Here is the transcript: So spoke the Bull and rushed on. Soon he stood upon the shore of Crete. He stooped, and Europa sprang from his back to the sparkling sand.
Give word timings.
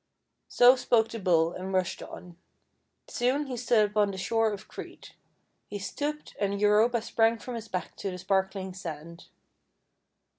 So 0.47 0.75
spoke 0.75 1.09
the 1.09 1.19
Bull 1.19 1.53
and 1.53 1.71
rushed 1.71 2.01
on. 2.01 2.35
Soon 3.07 3.45
he 3.45 3.55
stood 3.55 3.91
upon 3.91 4.09
the 4.09 4.17
shore 4.17 4.51
of 4.51 4.67
Crete. 4.67 5.13
He 5.67 5.77
stooped, 5.77 6.35
and 6.39 6.59
Europa 6.59 7.03
sprang 7.03 7.37
from 7.37 7.53
his 7.53 7.67
back 7.67 7.95
to 7.97 8.09
the 8.09 8.17
sparkling 8.17 8.73
sand. 8.73 9.27